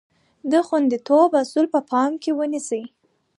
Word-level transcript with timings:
د 0.51 0.53
خوندیتوب 0.67 1.31
اصول 1.41 1.65
په 1.73 1.79
پام 1.89 2.11
کې 2.23 2.31
ونیسئ. 2.39 2.83